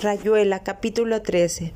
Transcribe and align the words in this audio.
Rayuela, 0.00 0.62
capítulo 0.62 1.22
13. 1.22 1.72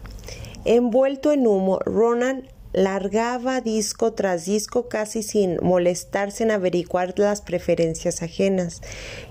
Envuelto 0.65 1.33
en 1.33 1.45
humo, 1.45 1.81
Ronald 1.81 2.49
largaba 2.73 3.61
disco 3.61 4.13
tras 4.13 4.45
disco 4.45 4.89
casi 4.89 5.25
sin 5.25 5.57
molestarse 5.61 6.45
en 6.45 6.53
averiguar 6.53 7.19
las 7.19 7.43
preferencias 7.43 8.23
ajenas, 8.23 8.81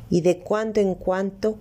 y 0.09 0.19
de 0.21 0.39
cuando 0.39 0.81
en 0.81 0.95
cuando 0.95 1.57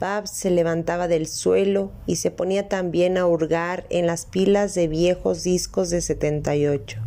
Babs 0.00 0.30
se 0.30 0.50
levantaba 0.50 1.06
del 1.06 1.28
suelo 1.28 1.92
y 2.06 2.16
se 2.16 2.32
ponía 2.32 2.68
también 2.68 3.16
a 3.16 3.28
hurgar 3.28 3.86
en 3.88 4.08
las 4.08 4.26
pilas 4.26 4.74
de 4.74 4.88
viejos 4.88 5.44
discos 5.44 5.88
de 5.90 6.00
78. 6.00 6.98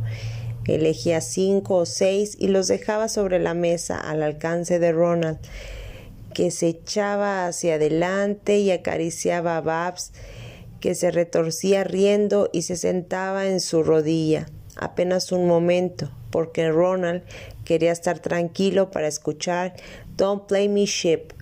Elegía 0.67 1.19
cinco 1.19 1.75
o 1.75 1.85
seis 1.85 2.37
y 2.39 2.47
los 2.47 2.69
dejaba 2.69 3.09
sobre 3.09 3.39
la 3.39 3.53
mesa 3.53 3.97
al 3.99 4.23
alcance 4.23 4.79
de 4.79 4.93
Ronald, 4.93 5.39
que 6.35 6.51
se 6.51 6.67
echaba 6.67 7.47
hacia 7.47 7.75
adelante 7.75 8.59
y 8.59 8.69
acariciaba 8.69 9.57
a 9.57 9.61
Babs, 9.61 10.11
que 10.79 10.93
se 10.93 11.09
retorcía 11.09 11.83
riendo 11.83 12.49
y 12.53 12.61
se 12.63 12.75
sentaba 12.75 13.47
en 13.47 13.61
su 13.61 13.81
rodilla, 13.81 14.45
apenas 14.75 15.31
un 15.31 15.47
momento, 15.47 16.11
porque 16.29 16.69
Ronald 16.69 17.23
quería 17.63 17.91
estar 17.91 18.19
tranquilo 18.19 18.91
para 18.91 19.07
escuchar 19.07 19.73
Don't 20.15 20.45
Play 20.45 20.69
Me 20.69 20.85
Ship. 20.85 21.33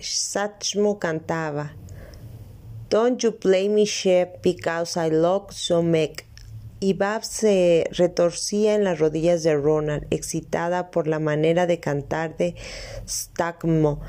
Satchmo 0.00 0.98
cantaba 0.98 1.72
Don't 2.90 3.18
you 3.22 3.32
play 3.32 3.68
me 3.68 3.86
ship 3.86 4.40
because 4.40 4.96
I 4.96 5.08
look 5.08 5.52
so 5.52 5.82
make 5.82 6.26
y 6.84 6.92
Babs 6.92 7.28
se 7.28 7.88
retorcía 7.92 8.74
en 8.74 8.84
las 8.84 8.98
rodillas 8.98 9.42
de 9.42 9.56
Ronald, 9.56 10.06
excitada 10.10 10.90
por 10.90 11.08
la 11.08 11.18
manera 11.18 11.66
de 11.66 11.80
cantar 11.80 12.36
de 12.36 12.56
Stagmo. 13.08 14.02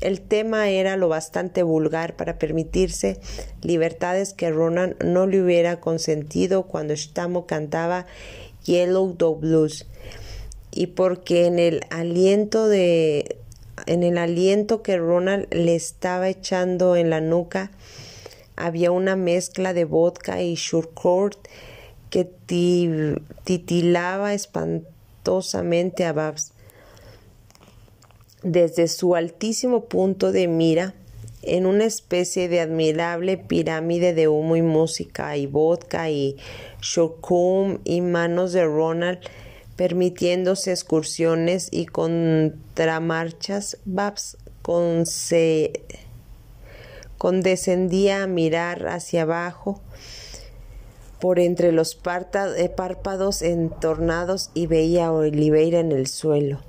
El 0.00 0.20
tema 0.22 0.70
era 0.70 0.96
lo 0.96 1.08
bastante 1.08 1.62
vulgar 1.62 2.16
para 2.16 2.36
permitirse 2.36 3.20
libertades 3.62 4.34
que 4.34 4.50
Ronald 4.50 5.00
no 5.04 5.28
le 5.28 5.40
hubiera 5.40 5.78
consentido 5.78 6.66
cuando 6.66 6.94
Stamo 6.94 7.46
cantaba 7.46 8.06
Yellow 8.64 9.14
Dog 9.16 9.38
Blues 9.38 9.86
y 10.72 10.88
porque 10.88 11.46
en 11.46 11.60
el 11.60 11.82
aliento 11.90 12.66
de 12.66 13.38
en 13.86 14.02
el 14.02 14.18
aliento 14.18 14.82
que 14.82 14.96
Ronald 14.96 15.46
le 15.52 15.74
estaba 15.74 16.28
echando 16.28 16.96
en 16.96 17.10
la 17.10 17.20
nuca 17.20 17.70
había 18.58 18.90
una 18.90 19.14
mezcla 19.14 19.72
de 19.72 19.84
vodka 19.84 20.42
y 20.42 20.56
surecourt 20.56 21.38
que 22.10 22.28
titilaba 23.44 24.34
espantosamente 24.34 26.04
a 26.04 26.12
Babs. 26.12 26.52
Desde 28.42 28.88
su 28.88 29.14
altísimo 29.14 29.84
punto 29.84 30.32
de 30.32 30.48
mira, 30.48 30.94
en 31.42 31.66
una 31.66 31.84
especie 31.84 32.48
de 32.48 32.60
admirable 32.60 33.36
pirámide 33.36 34.12
de 34.12 34.26
humo 34.26 34.56
y 34.56 34.62
música 34.62 35.36
y 35.36 35.46
vodka 35.46 36.10
y 36.10 36.36
surecourt 36.80 37.80
y 37.84 38.00
manos 38.00 38.52
de 38.52 38.64
Ronald, 38.64 39.20
permitiéndose 39.78 40.72
excursiones 40.72 41.68
y 41.70 41.86
contramarchas, 41.86 43.78
Babs 43.84 44.36
condescendía 47.16 48.24
a 48.24 48.26
mirar 48.26 48.88
hacia 48.88 49.22
abajo 49.22 49.80
por 51.20 51.38
entre 51.38 51.70
los 51.70 51.96
eh, 52.56 52.68
párpados 52.70 53.40
entornados 53.40 54.50
y 54.52 54.66
veía 54.66 55.06
a 55.06 55.12
Oliveira 55.12 55.78
en 55.78 55.92
el 55.92 56.08
suelo, 56.08 56.60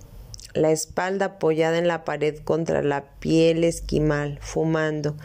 la 0.53 0.69
espalda 0.69 1.25
apoyada 1.25 1.79
en 1.79 1.87
la 1.87 2.05
pared 2.05 2.37
contra 2.37 2.83
la 2.83 3.05
piel 3.19 3.63
esquimal, 3.63 4.37
fumando 4.39 5.15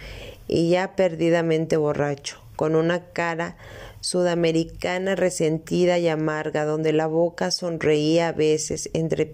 y 0.49 0.71
ya 0.71 0.97
perdidamente 0.97 1.77
borracho, 1.77 2.39
con 2.57 2.77
una 2.77 3.05
cara 3.13 3.59
sudamericana 4.05 5.15
resentida 5.15 5.99
y 5.99 6.09
amarga, 6.09 6.67
donde 6.67 6.93
la 6.93 7.07
boca 7.07 7.51
sonreía 7.51 8.29
a 8.29 8.33
veces 8.33 8.91
entre 8.93 9.33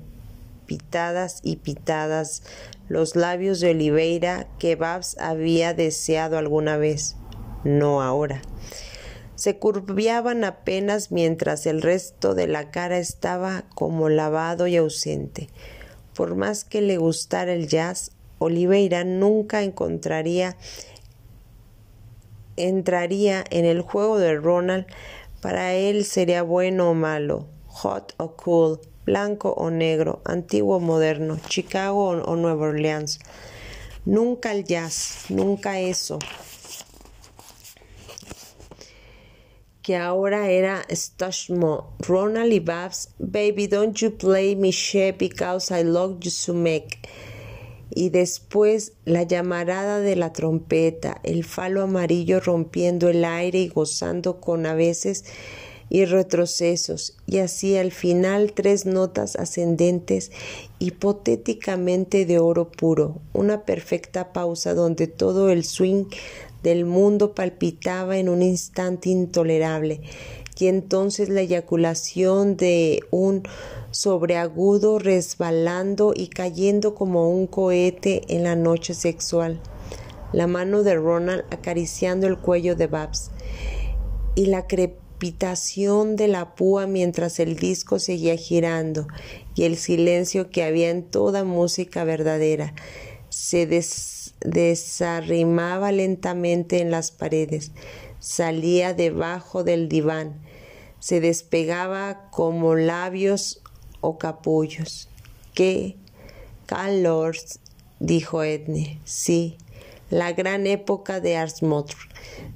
pitadas 0.64 1.40
y 1.42 1.56
pitadas 1.56 2.44
los 2.88 3.16
labios 3.16 3.58
de 3.58 3.70
Oliveira 3.70 4.46
que 4.60 4.76
Babs 4.76 5.18
había 5.18 5.74
deseado 5.74 6.38
alguna 6.38 6.76
vez, 6.76 7.16
no 7.64 8.00
ahora. 8.00 8.42
Se 9.34 9.58
curviaban 9.58 10.44
apenas 10.44 11.10
mientras 11.10 11.66
el 11.66 11.82
resto 11.82 12.36
de 12.36 12.46
la 12.46 12.70
cara 12.70 12.98
estaba 12.98 13.64
como 13.74 14.08
lavado 14.08 14.68
y 14.68 14.76
ausente. 14.76 15.48
Por 16.14 16.36
más 16.36 16.62
que 16.62 16.80
le 16.80 16.96
gustara 16.96 17.54
el 17.54 17.66
jazz, 17.66 18.12
Oliveira 18.38 19.02
nunca 19.02 19.64
encontraría 19.64 20.56
entraría 22.56 23.44
en 23.50 23.64
el 23.64 23.80
juego 23.80 24.18
de 24.18 24.36
Ronald, 24.36 24.86
para 25.40 25.74
él 25.74 26.04
sería 26.04 26.42
bueno 26.42 26.90
o 26.90 26.94
malo, 26.94 27.46
hot 27.66 28.14
o 28.18 28.36
cool, 28.36 28.80
blanco 29.04 29.52
o 29.52 29.70
negro, 29.70 30.20
antiguo 30.24 30.76
o 30.76 30.80
moderno, 30.80 31.38
Chicago 31.48 32.08
o, 32.08 32.36
Nueva 32.36 32.68
Orleans. 32.68 33.18
Nunca 34.04 34.52
el 34.52 34.64
jazz, 34.64 35.26
nunca 35.28 35.80
eso. 35.80 36.18
que 39.82 39.96
ahora 39.96 40.50
era 40.50 40.84
Stashmo, 40.90 41.96
Ronald 42.00 42.52
y 42.52 42.60
Babs, 42.60 43.08
Baby, 43.18 43.66
don't 43.66 43.98
you 43.98 44.10
play 44.10 44.54
me 44.54 44.70
shit 44.70 45.18
because 45.18 45.72
I 45.72 45.82
love 45.82 46.20
you 46.22 46.30
to 46.46 46.52
make 46.52 47.08
y 47.94 48.10
después 48.10 48.92
la 49.04 49.22
llamarada 49.24 50.00
de 50.00 50.16
la 50.16 50.32
trompeta, 50.32 51.20
el 51.24 51.44
falo 51.44 51.82
amarillo 51.82 52.40
rompiendo 52.40 53.08
el 53.08 53.24
aire 53.24 53.60
y 53.60 53.68
gozando 53.68 54.40
con 54.40 54.66
a 54.66 54.74
veces 54.74 55.24
y 55.90 56.04
retrocesos, 56.04 57.16
y 57.26 57.38
así 57.38 57.76
al 57.76 57.90
final 57.90 58.52
tres 58.52 58.86
notas 58.86 59.34
ascendentes 59.34 60.30
hipotéticamente 60.78 62.26
de 62.26 62.38
oro 62.38 62.70
puro, 62.70 63.20
una 63.32 63.64
perfecta 63.64 64.32
pausa 64.32 64.72
donde 64.72 65.08
todo 65.08 65.50
el 65.50 65.64
swing 65.64 66.04
del 66.62 66.84
mundo 66.84 67.34
palpitaba 67.34 68.18
en 68.18 68.28
un 68.28 68.40
instante 68.42 69.08
intolerable, 69.08 70.02
y 70.58 70.66
entonces 70.66 71.28
la 71.28 71.40
eyaculación 71.40 72.56
de 72.56 73.00
un 73.10 73.42
sobreagudo 73.90 74.98
resbalando 74.98 76.12
y 76.14 76.28
cayendo 76.28 76.94
como 76.94 77.30
un 77.30 77.46
cohete 77.46 78.22
en 78.28 78.44
la 78.44 78.56
noche 78.56 78.94
sexual. 78.94 79.60
La 80.32 80.46
mano 80.46 80.82
de 80.82 80.94
Ronald 80.94 81.44
acariciando 81.50 82.26
el 82.26 82.38
cuello 82.38 82.76
de 82.76 82.86
Babs 82.86 83.30
y 84.34 84.46
la 84.46 84.66
crepitación 84.66 86.16
de 86.16 86.28
la 86.28 86.54
púa 86.54 86.86
mientras 86.86 87.40
el 87.40 87.56
disco 87.56 87.98
seguía 87.98 88.36
girando 88.36 89.08
y 89.54 89.64
el 89.64 89.76
silencio 89.76 90.50
que 90.50 90.62
había 90.62 90.90
en 90.90 91.02
toda 91.02 91.44
música 91.44 92.04
verdadera 92.04 92.74
se 93.28 93.66
desarrimaba 94.44 95.92
lentamente 95.92 96.80
en 96.80 96.90
las 96.90 97.10
paredes, 97.12 97.72
salía 98.20 98.94
debajo 98.94 99.64
del 99.64 99.88
diván, 99.88 100.40
se 101.00 101.20
despegaba 101.20 102.28
como 102.30 102.76
labios 102.76 103.62
o 104.00 104.18
capullos. 104.18 105.08
¡Qué 105.54 105.96
calor! 106.66 107.36
dijo 107.98 108.42
Edne. 108.42 109.00
Sí, 109.04 109.56
la 110.10 110.32
gran 110.32 110.66
época 110.66 111.20
de 111.20 111.36
Arsmotr, 111.36 111.96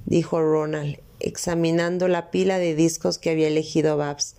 dijo 0.07 0.41
Ronald, 0.41 0.99
examinando 1.21 2.09
la 2.09 2.31
pila 2.31 2.59
de 2.59 2.75
discos 2.75 3.19
que 3.19 3.31
había 3.31 3.49
elegido 3.49 3.97
Babs. 3.97 4.37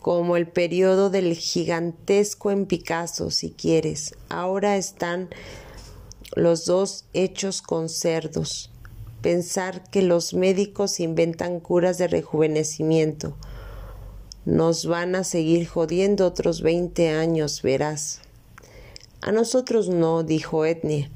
Como 0.00 0.36
el 0.36 0.46
periodo 0.46 1.10
del 1.10 1.34
gigantesco 1.34 2.50
en 2.50 2.66
Picasso, 2.66 3.30
si 3.30 3.50
quieres. 3.50 4.14
Ahora 4.28 4.76
están 4.76 5.28
los 6.34 6.66
dos 6.66 7.04
hechos 7.14 7.62
con 7.62 7.88
cerdos. 7.88 8.70
Pensar 9.22 9.82
que 9.90 10.02
los 10.02 10.34
médicos 10.34 11.00
inventan 11.00 11.60
curas 11.60 11.98
de 11.98 12.08
rejuvenecimiento 12.08 13.34
nos 14.48 14.86
van 14.86 15.14
a 15.14 15.24
seguir 15.24 15.68
jodiendo 15.68 16.26
otros 16.26 16.62
veinte 16.62 17.10
años, 17.10 17.60
verás. 17.60 18.22
A 19.20 19.30
nosotros 19.30 19.90
no, 19.90 20.22
dijo 20.22 20.64
Etnia. 20.64 21.10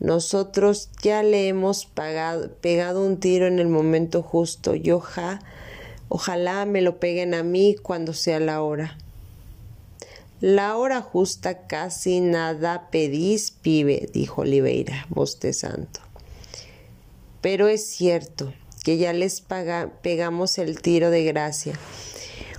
Nosotros 0.00 0.90
ya 1.02 1.22
le 1.22 1.48
hemos 1.48 1.86
pegado 1.86 3.06
un 3.06 3.16
tiro 3.20 3.46
en 3.46 3.58
el 3.58 3.68
momento 3.68 4.22
justo 4.22 4.74
y 4.74 4.90
ojalá 4.90 6.66
me 6.66 6.82
lo 6.82 6.98
peguen 7.00 7.32
a 7.32 7.42
mí 7.42 7.76
cuando 7.80 8.12
sea 8.12 8.38
la 8.38 8.62
hora. 8.62 8.98
La 10.42 10.76
hora 10.76 11.00
justa 11.00 11.66
casi 11.66 12.20
nada 12.20 12.90
pedís, 12.90 13.52
pibe, 13.52 14.10
dijo 14.12 14.42
Oliveira, 14.42 15.06
bostezando. 15.08 16.00
Pero 17.42 17.68
es 17.68 17.86
cierto 17.86 18.54
que 18.84 18.96
ya 18.96 19.12
les 19.12 19.44
pegamos 20.02 20.58
el 20.58 20.80
tiro 20.80 21.10
de 21.10 21.24
gracia 21.24 21.74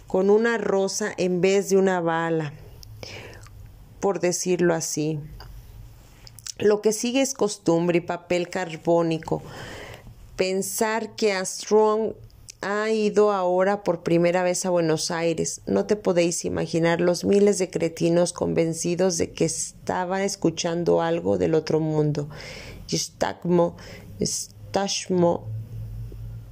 con 0.07 0.29
una 0.29 0.59
rosa 0.59 1.11
en 1.17 1.41
vez 1.41 1.69
de 1.69 1.77
una 1.77 1.99
bala. 1.99 2.53
por 3.99 4.19
decirlo 4.19 4.73
así. 4.73 5.17
Lo 6.59 6.81
que 6.81 6.91
sigue 6.91 7.21
es 7.21 7.33
costumbre 7.33 7.99
y 7.99 8.01
papel 8.01 8.49
carbónico. 8.49 9.41
Pensar 10.35 11.15
que 11.15 11.31
Armstrong 11.31 12.13
ha 12.59 12.91
ido 12.91 13.31
ahora 13.31 13.83
por 13.83 14.03
primera 14.03 14.43
vez 14.43 14.65
a 14.65 14.69
Buenos 14.69 15.09
Aires. 15.09 15.61
No 15.65 15.85
te 15.85 15.95
podéis 15.95 16.45
imaginar 16.45 17.01
los 17.01 17.23
miles 17.23 17.57
de 17.59 17.69
cretinos 17.69 18.33
convencidos 18.33 19.17
de 19.17 19.31
que 19.31 19.45
estaba 19.45 20.23
escuchando 20.23 21.01
algo 21.01 21.37
del 21.37 21.55
otro 21.55 21.79
mundo. 21.79 22.29
Stagmo, 22.91 23.77
Stashmo, 24.73 25.43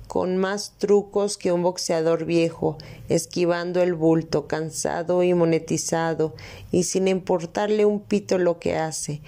con 0.07 0.37
más 0.37 0.73
trucos 0.77 1.39
que 1.39 1.51
un 1.51 1.63
boxeador 1.63 2.25
viejo, 2.25 2.77
esquivando 3.09 3.81
el 3.81 3.95
bulto, 3.95 4.45
cansado 4.47 5.23
y 5.23 5.33
monetizado, 5.33 6.35
y 6.71 6.83
sin 6.83 7.07
importarle 7.07 7.83
un 7.83 7.99
pito 7.99 8.37
lo 8.37 8.59
que 8.59 8.77
hace. 8.77 9.21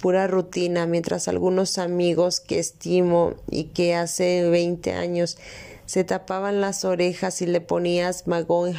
Pura 0.00 0.26
rutina, 0.28 0.86
mientras 0.86 1.28
algunos 1.28 1.76
amigos 1.76 2.40
que 2.40 2.58
estimo 2.58 3.34
y 3.50 3.64
que 3.64 3.94
hace 3.94 4.48
veinte 4.48 4.94
años 4.94 5.36
se 5.84 6.04
tapaban 6.04 6.62
las 6.62 6.86
orejas 6.86 7.42
y 7.42 7.46
le 7.46 7.60
ponías 7.60 8.26
Magon 8.26 8.74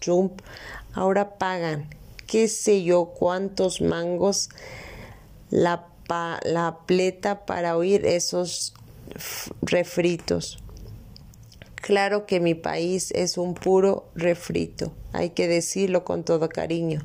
Trump, 0.00 0.40
ahora 0.94 1.38
pagan. 1.38 1.88
Qué 2.26 2.48
sé 2.48 2.82
yo 2.82 3.12
cuántos 3.16 3.80
mangos 3.80 4.48
la, 5.50 5.86
la 6.42 6.78
pleta 6.86 7.46
para 7.46 7.76
oír 7.76 8.04
esos 8.04 8.74
refritos. 9.62 10.58
Claro 11.76 12.26
que 12.26 12.40
mi 12.40 12.54
país 12.54 13.12
es 13.12 13.38
un 13.38 13.54
puro 13.54 14.08
refrito, 14.14 14.92
hay 15.12 15.30
que 15.30 15.46
decirlo 15.46 16.04
con 16.04 16.24
todo 16.24 16.48
cariño. 16.48 17.00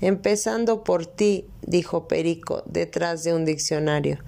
Empezando 0.00 0.84
por 0.84 1.06
ti, 1.06 1.46
dijo 1.62 2.06
Perico, 2.06 2.62
detrás 2.66 3.24
de 3.24 3.32
un 3.32 3.44
diccionario. 3.44 4.18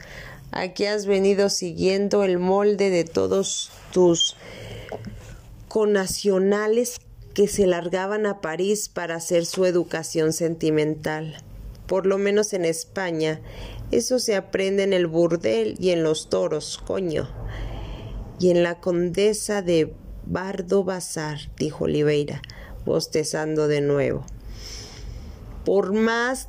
Aquí 0.51 0.87
has 0.87 1.07
venido 1.07 1.51
siguiendo 1.51 2.25
el 2.25 2.39
molde 2.39 2.91
de 2.91 3.05
todos 3.05 3.71
tus 3.93 4.37
conacionales 5.69 7.01
que 7.35 7.49
se 7.49 7.67
largaban 7.67 8.27
a 8.27 8.41
París 8.41 8.89
para 8.89 9.17
hacer 9.17 9.47
su 9.47 9.65
educación 9.65 10.33
sentimental. 10.33 11.43
Por 11.93 12.07
lo 12.07 12.17
menos 12.17 12.55
en 12.55 12.65
España, 12.65 13.43
eso 13.91 14.19
se 14.19 14.35
aprende 14.35 14.83
en 14.83 14.95
el 14.95 15.07
burdel 15.07 15.77
y 15.79 15.91
en 15.91 16.03
los 16.03 16.31
toros, 16.31 16.81
coño. 16.87 17.29
Y 18.41 18.49
en 18.49 18.63
la 18.63 18.81
condesa 18.81 19.61
de 19.61 19.93
Bardo 20.25 20.85
Bazar, 20.85 21.39
dijo 21.59 21.85
Oliveira, 21.85 22.41
bostezando 22.87 23.69
de 23.69 23.83
nuevo. 23.83 24.25
Por 25.67 25.93
más 25.93 26.49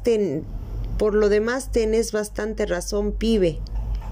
por 0.98 1.14
lo 1.14 1.28
demás 1.28 1.74
tenés 1.74 2.14
bastante 2.14 2.66
razón, 2.66 3.12
pibe. 3.12 3.60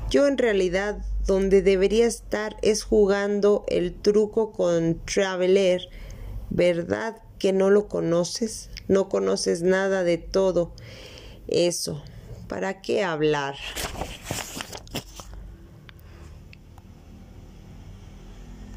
Yo 0.09 0.27
en 0.27 0.37
realidad 0.37 0.97
donde 1.25 1.61
debería 1.61 2.07
estar 2.07 2.57
es 2.61 2.83
jugando 2.83 3.63
el 3.69 3.93
truco 3.93 4.51
con 4.51 4.99
Traveler. 5.05 5.87
¿Verdad 6.49 7.21
que 7.39 7.53
no 7.53 7.69
lo 7.69 7.87
conoces? 7.87 8.69
No 8.89 9.07
conoces 9.07 9.61
nada 9.61 10.03
de 10.03 10.17
todo 10.17 10.73
eso. 11.51 12.01
¿Para 12.47 12.81
qué 12.81 13.03
hablar? 13.03 13.55